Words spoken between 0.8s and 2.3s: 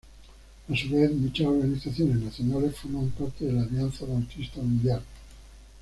vez, muchas organizaciones